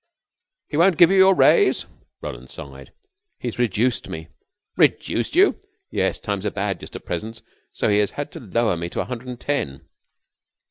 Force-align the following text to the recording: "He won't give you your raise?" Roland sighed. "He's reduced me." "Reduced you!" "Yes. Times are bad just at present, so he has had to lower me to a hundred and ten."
"He 0.67 0.77
won't 0.77 0.97
give 0.97 1.11
you 1.11 1.17
your 1.17 1.35
raise?" 1.35 1.85
Roland 2.21 2.49
sighed. 2.49 2.91
"He's 3.37 3.59
reduced 3.59 4.09
me." 4.09 4.29
"Reduced 4.75 5.35
you!" 5.35 5.59
"Yes. 5.91 6.19
Times 6.19 6.43
are 6.43 6.49
bad 6.49 6.79
just 6.79 6.95
at 6.95 7.05
present, 7.05 7.43
so 7.71 7.87
he 7.87 7.99
has 7.99 8.09
had 8.09 8.31
to 8.31 8.39
lower 8.39 8.75
me 8.75 8.89
to 8.89 9.01
a 9.01 9.05
hundred 9.05 9.27
and 9.27 9.39
ten." 9.39 9.81